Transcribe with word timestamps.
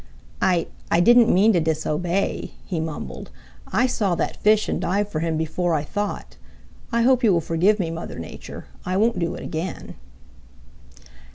"I 0.41 0.65
I 0.89 0.99
didn't 0.99 1.31
mean 1.31 1.53
to 1.53 1.59
disobey," 1.59 2.53
he 2.65 2.79
mumbled. 2.79 3.29
"I 3.71 3.85
saw 3.85 4.15
that 4.15 4.37
fish 4.41 4.67
and 4.67 4.81
dived 4.81 5.11
for 5.11 5.19
him 5.19 5.37
before 5.37 5.75
I 5.75 5.83
thought. 5.83 6.37
I 6.91 7.03
hope 7.03 7.23
you 7.23 7.31
will 7.31 7.39
forgive 7.39 7.77
me, 7.79 7.91
Mother 7.91 8.17
Nature. 8.17 8.65
I 8.83 8.97
won't 8.97 9.19
do 9.19 9.35
it 9.35 9.43
again." 9.43 9.93